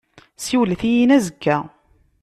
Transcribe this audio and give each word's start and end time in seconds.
Siwlet-iyi-n 0.45 1.15
azekka. 1.17 1.57